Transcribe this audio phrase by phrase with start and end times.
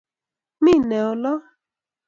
[0.63, 1.35] Mi ne olo?